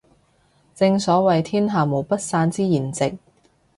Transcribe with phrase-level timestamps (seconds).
[0.73, 3.19] 正所謂天下無不散之筵席